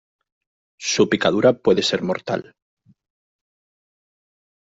[0.79, 2.55] su picadura puede ser mortal.